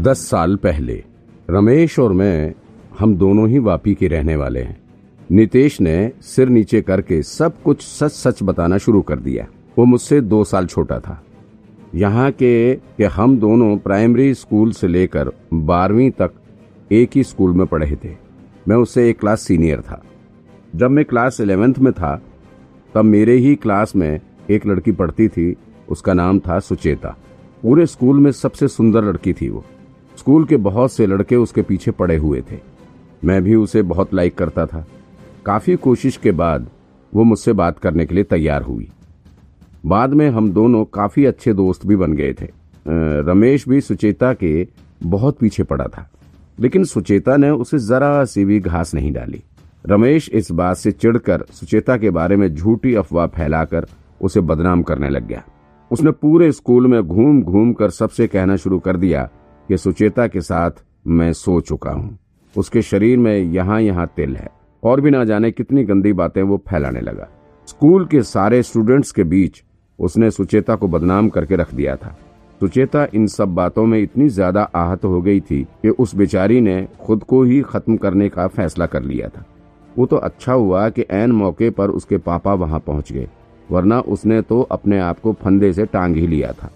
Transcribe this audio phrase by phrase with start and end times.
[0.00, 1.04] दस साल पहले,
[1.50, 2.54] रमेश और मैं,
[2.98, 4.80] हम दोनों ही वापी के रहने वाले हैं।
[5.30, 9.46] नितेश ने सिर नीचे करके सब कुछ सच सच बताना शुरू कर दिया।
[9.78, 11.24] वो मुझसे दो साल छोटा था।
[11.94, 16.30] यहाँ के कि हम दोनों प्राइमरी स्कूल से लेकर बारहवीं तक
[16.92, 18.16] एक ही स्कूल में पढ़े थे।
[18.68, 20.04] मैं उससे एक क्लास सीनियर था।
[20.76, 22.22] जब मैं क्लास इलेवेंथ में था,
[22.94, 25.56] तब मेरे ही क्लास में एक लड़की पढ़ती थी।
[25.88, 27.16] उसका नाम था सुचेता।
[27.62, 29.64] पूरे स्कूल में सबसे सुंदर लड़की थी वो।
[30.20, 32.58] स्कूल के बहुत से लड़के उसके पीछे पड़े हुए थे।
[33.24, 34.86] मैं भी उसे बहुत लाइक करता था।
[35.46, 36.66] काफ़ी कोशिश के बाद
[37.14, 38.88] वो मुझसे बात करने के लिए तैयार हुई।
[39.86, 42.48] बाद में हम दोनों काफ़ी अच्छे दोस्त भी बन गए थे।
[43.20, 44.68] रमेश भी सुचेता के
[45.02, 46.10] बहुत पीछे पड़ा था।
[46.60, 49.42] लेकिन सुचेता ने उसे जरा सी भी घास नहीं डाली।
[49.86, 53.86] रमेश इस बात से चिढ़कर सुचेता के बारे में झूठी अफवाह फैलाकर
[54.22, 55.42] उसे बदनाम करने लग गया।
[55.90, 59.28] उसने पूरे स्कूल में घूम घूम कर सबसे कहना शुरू कर दिया
[59.70, 60.70] कि सुचेता के साथ
[61.08, 62.18] मैं सो चुका हूँ।
[62.54, 64.48] उसके शरीर में यहाँ यहाँ तिल है।
[64.82, 67.28] और भी ना जाने कितनी गंदी बातें वो फैलाने लगा।
[67.68, 69.62] स्कूल के सारे स्टूडेंट्स के बीच
[69.98, 72.16] उसने सुचेता को बदनाम करके रख दिया था।
[72.60, 76.82] सुचेता इन सब बातों में इतनी ज़्यादा आहत हो गई थी कि उस बेचारी ने
[77.00, 79.44] खुद को ही खत्म करने का फैसला कर लिया था।
[79.96, 83.28] वो तो अच्छा हुआ कि एन मौके पर उसके पापा वहाँ पहुँच गए,
[83.68, 86.72] वरना उसने तो अपने आप को फंदे से टांग ही लिया था।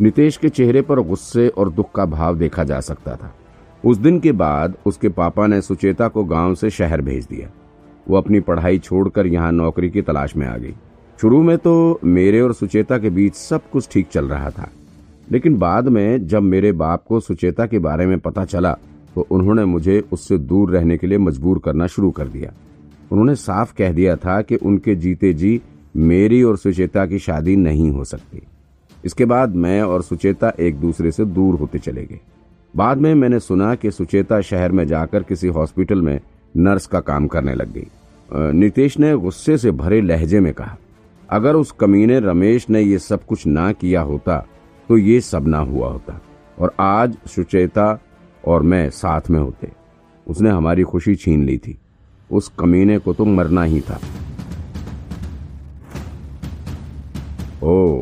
[0.00, 3.32] नितेश के चेहरे पर गुस्से और दुख का भाव देखा जा सकता था।
[3.84, 7.48] उस दिन के बाद उसके पापा ने सुचेता को गाँव से शहर भेज दिया।
[8.06, 10.74] वो अपनी पढ़ाई छोड़कर यहाँ नौकरी की तलाश में आ गई।
[11.18, 14.68] शुरू में तो मेरे और सुचेता के बीच सब कुछ ठीक चल रहा था।
[15.30, 18.76] लेकिन बाद में जब मेरे बाप को सुचेता के बारे में पता चला
[19.14, 22.52] तो उन्होंने मुझे उससे दूर रहने के लिए मजबूर करना शुरू कर दिया।
[23.12, 25.60] उन्होंने साफ़ कह दिया था कि उनके जीते जी
[25.96, 28.42] मेरी और सुचेता की शादी नहीं हो सकती।
[29.04, 32.20] इसके बाद मैं और सुचेता एक दूसरे से दूर होते चले गए।
[32.74, 36.20] बाद में मैंने सुना कि सुचेता शहर में जाकर किसी हॉस्पिटल में
[36.54, 37.86] नर्स का काम करने लग गई।
[38.52, 40.76] नितेश ने गुस्से से भरे लहजे में कहा,
[41.28, 44.38] अगर उस कमीने रमेश ने ये सब कुछ ना किया होता
[44.88, 46.20] तो ये सब ना हुआ होता।
[46.58, 47.98] और आज सुचेता
[48.44, 49.70] और मैं साथ में होते।
[50.26, 51.78] उसने हमारी खुशी छीन ली थी।
[52.30, 53.98] उस कमीने को तो मरना ही था।
[57.62, 58.01] ओ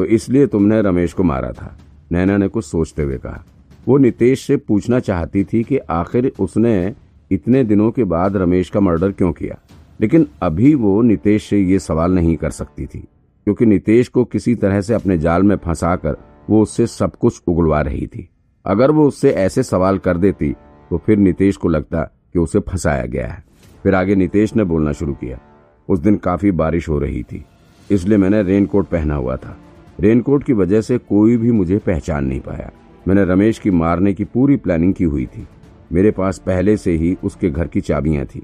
[0.00, 1.76] तो इसलिए तुमने रमेश को मारा था।
[2.12, 3.44] नैना ने कुछ सोचते हुए कहा।
[3.86, 6.94] वो नितेश से पूछना चाहती थी कि आखिर उसने
[7.30, 9.58] इतने दिनों के बाद रमेश का मर्डर क्यों किया?
[10.00, 12.98] लेकिन अभी वो नितेश से ये सवाल नहीं कर सकती थी,
[13.46, 16.16] क्योंकि नितेश को किसी तरह से अपने जाल में फंसाकर
[16.50, 18.28] वो उससे सब कुछ उगलवा रही थी।
[18.64, 20.52] अगर वो उससे ऐसे सवाल कर देती
[20.90, 23.44] तो फिर नितेश को लगता कि उसे फंसाया गया है।
[23.82, 25.40] फिर आगे नितेश ने बोलना शुरू किया।
[25.88, 27.44] उस दिन काफ़ी बारिश हो रही थी,
[27.90, 29.56] इसलिए मैंने रेनकोट पहना हुआ था।
[30.00, 32.70] रेनकोट की वजह से कोई भी मुझे पहचान नहीं पाया।
[33.08, 35.46] मैंने रमेश की मारने की पूरी प्लानिंग की हुई थी।
[35.92, 38.42] मेरे पास पहले से ही उसके घर की चाबियाँ थी।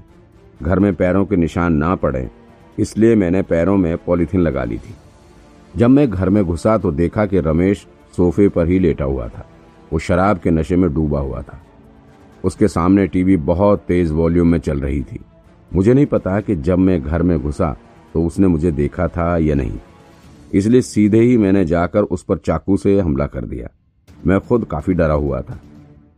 [0.63, 2.29] घर में पैरों के निशान ना पड़े,
[2.77, 4.93] इसलिए मैंने पैरों में पॉलीथीन लगा ली थी।
[5.75, 7.85] जब मैं घर में घुसा तो देखा कि रमेश
[8.17, 9.45] सोफे पर ही लेटा हुआ था।
[9.93, 11.61] वो शराब के नशे में डूबा हुआ था।
[12.43, 15.19] उसके सामने टीवी बहुत तेज वॉल्यूम में चल रही थी।
[15.71, 17.75] मुझे नहीं पता कि जब मैं घर में घुसा
[18.13, 19.77] तो उसने मुझे देखा था या नहीं।
[20.53, 23.69] इसलिए सीधे ही मैंने जाकर उस पर चाकू से हमला कर दिया।
[24.25, 25.59] मैं खुद काफ़ी डरा हुआ था।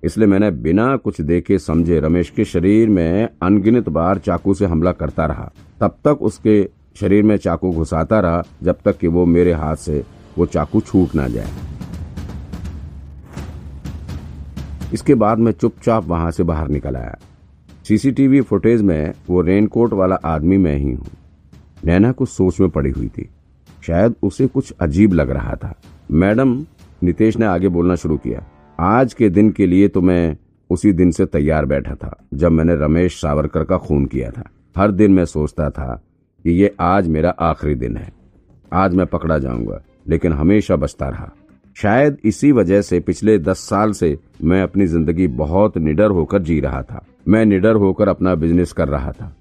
[0.04, 4.92] इसलिए मैंने बिना कुछ देखे समझे रमेश के शरीर में अनगिनत बार चाकू से हमला
[4.92, 5.52] करता रहा।
[5.82, 10.04] तब तक उसके शरीर में चाकू घुसाता रहा, जब तक कि वो मेरे हाथ से
[10.38, 11.52] वो चाकू छूट ना जाए।
[14.94, 17.18] इसके बाद मैं चुपचाप वहाँ से बाहर निकल आया।
[17.88, 21.08] सीसीटीवी फुटेज में वो रेनकोट वाला आदमी मैं ही हूँ।
[21.86, 23.30] नैना कुछ सोच में पड़ी हुई थी।
[23.84, 25.74] शायद उसे कुछ अजीब लग रहा था।
[26.12, 26.54] मैडम,
[27.04, 28.44] नितेश ने आगे बोलना शुरू किया।
[28.80, 30.38] आज के दिन के लिए तो मैं
[30.70, 34.44] उसी दिन से तैयार बैठा था, जब मैंने रमेश सावरकर का खून किया था।
[34.76, 36.02] हर दिन मैं सोचता था
[36.46, 38.12] कि ये आज मेरा आखिरी दिन है।
[38.74, 41.32] आज मैं पकड़ा जाऊँगा, लेकिन हमेशा बचता रहा।
[41.78, 46.60] शायद इसी वजह से पिछले दस साल से मैं अपनी ज़िंदगी बहुत निडर होकर जी
[46.60, 49.34] रहा था। मैं निडर होकर अपना बिज़नेस कर रहा था।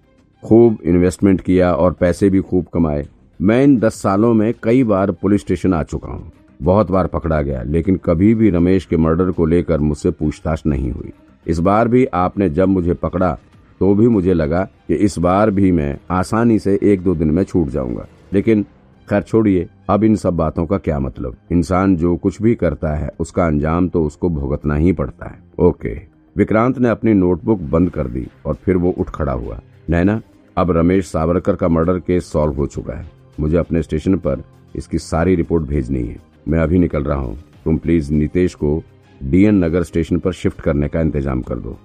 [0.42, 3.06] खूब इन्वेस्टमेंट किया और पैसे भी खूब कमाए।
[3.40, 6.30] मैं इन दस सालों में कई बार पुलिस स्टेशन आ चुका हूँ।
[6.62, 10.90] बहुत बार पकड़ा गया, लेकिन कभी भी रमेश के मर्डर को लेकर मुझसे पूछताछ नहीं
[10.90, 11.12] हुई।
[11.46, 13.36] इस बार भी आपने जब मुझे पकड़ा
[13.80, 17.42] तो भी मुझे लगा कि इस बार भी मैं आसानी से एक दो दिन में
[17.44, 18.62] छूट जाऊँगा। लेकिन
[19.08, 21.36] खैर छोड़िए, अब इन सब बातों का क्या मतलब?
[21.52, 25.94] इंसान जो कुछ भी करता है, उसका अंजाम तो उसको भुगतना ही पड़ता है। ओके।
[26.36, 29.60] विक्रांत ने अपनी नोटबुक बंद कर दी और फिर वो उठ खड़ा हुआ।
[29.90, 30.20] नैना,
[30.56, 34.42] अब रमेश सावरकर का मर्डर केस सॉल्व हो चुका है। मुझे अपने स्टेशन पर
[34.76, 36.16] इसकी सारी रिपोर्ट भेजनी है।
[36.48, 38.82] मैं अभी निकल रहा हूँ। तुम प्लीज़ नितेश को
[39.20, 41.76] डीएन नगर स्टेशन पर शिफ्ट करने का इंतज़ाम कर दो।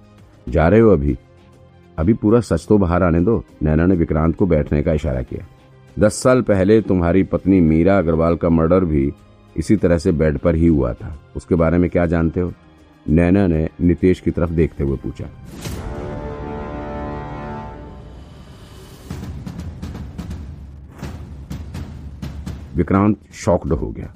[0.48, 1.18] जा रहे हो अभी?
[1.98, 5.46] अभी पूरा सच तो बाहर आने दो। नैना ने विक्रांत को बैठने का इशारा किया।
[5.98, 9.12] दस साल पहले तुम्हारी पत्नी मीरा अग्रवाल का मर्डर भी
[9.56, 12.52] इसी तरह से बेड पर ही हुआ था। उसके बारे में क्या जानते हो?
[13.06, 15.30] नैना ने नितेश की तरफ़ देखते हुए पूछा।
[22.76, 24.14] विक्रांत शॉक्ड हो गया।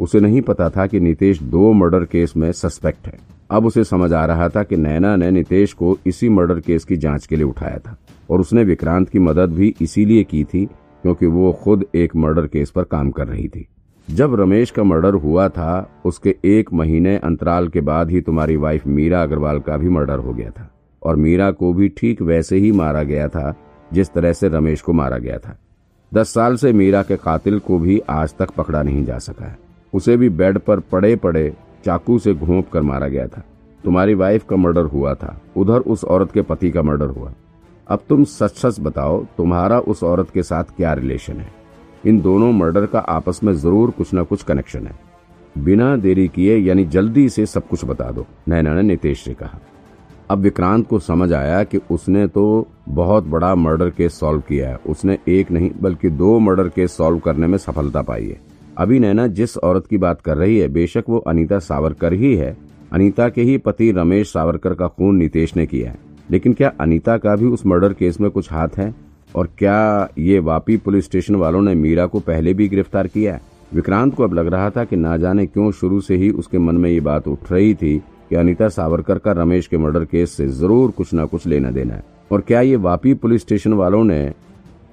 [0.00, 3.18] उसे नहीं पता था कि नितेश दो मर्डर केस में सस्पेक्ट है।
[3.50, 6.96] अब उसे समझ आ रहा था कि नैना ने नितेश को इसी मर्डर केस की
[6.96, 7.96] जाँच के लिए उठाया था,
[8.30, 12.70] और उसने विक्रांत की मदद भी इसीलिए की थी क्योंकि वो खुद एक मर्डर केस
[12.70, 13.66] पर काम कर रही थी।
[14.08, 18.86] जब रमेश का मर्डर हुआ था, उसके एक महीने अंतराल के बाद ही तुम्हारी वाइफ
[18.86, 20.70] मीरा अग्रवाल का भी मर्डर हो गया था,
[21.02, 23.54] और मीरा को भी ठीक वैसे ही मारा गया था,
[23.92, 25.58] जिस तरह से रमेश को मारा गया था।
[26.14, 29.58] दस साल से मीरा के कातिल को भी आज तक पकड़ा नहीं जा सका है।
[29.92, 31.52] उसे भी बेड पर पड़े पड़े
[31.84, 33.42] चाकू से घोंप कर मारा गया था।
[33.84, 37.32] तुम्हारी वाइफ का मर्डर हुआ था। उधर उस औरत के पति का मर्डर हुआ।
[37.88, 41.52] अब तुम सच सच बताओ, तुम्हारा उस औरत के साथ क्या रिलेशन है?
[42.06, 44.98] इन दोनों मर्डर का आपस में ज़रूर कुछ न कुछ कनेक्शन है।
[45.58, 49.60] बिना देरी किए, यानी जल्दी से सब कुछ बता दो, नैना ने नितेश से कहा।
[50.30, 54.76] अब विक्रांत को समझ आया कि उसने तो बहुत बड़ा मर्डर केस सॉल्व किया है।
[54.76, 58.40] उसने एक नहीं, बल्कि दो मर्डर केस सॉल्व करने में सफलता पाई है।
[58.78, 62.56] अभी नैना जिस औरत की बात कर रही है, बेशक वो अनीता सावरकर ही है।
[62.92, 65.98] अनीता के ही पति रमेश सावरकर का खून नितेश ने किया है।
[66.30, 68.94] लेकिन क्या अनीता का भी उस मर्डर केस में कुछ हाथ है?
[69.36, 73.40] और क्या ये वापी पुलिस स्टेशन वालों ने मीरा को पहले भी गिरफ़्तार किया है?
[73.74, 76.74] विक्रांत को अब लग रहा था कि ना जाने क्यों शुरू से ही उसके मन
[76.74, 80.48] में ये बात उठ रही थी कि अनीता सावरकर का रमेश के मर्डर केस से
[80.50, 84.22] ज़रूर कुछ ना कुछ लेना देना है। और क्या ये वापी पुलिस स्टेशन वालों ने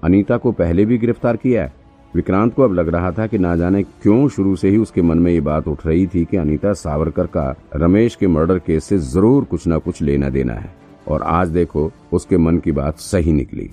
[0.04, 1.74] अनीता को पहले भी गिरफ़्तार किया है?
[2.14, 5.18] विक्रांत को अब लग रहा था कि ना जाने क्यों शुरू से ही उसके मन
[5.18, 8.98] में ये बात उठ रही थी कि अनीता सावरकर का रमेश के मर्डर केस से
[8.98, 10.74] ज़रूर कुछ ना कुछ लेना देना है।
[11.08, 13.70] और आज देखो, उसके मन की बात सही निकली।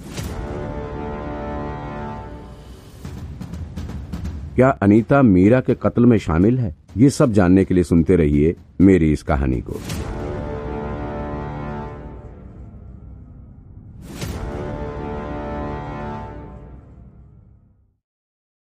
[4.54, 6.74] क्या अनीता मीरा के कत्ल में शामिल है?
[6.96, 9.80] ये सब जानने के लिए सुनते रहिए मेरी इस कहानी को।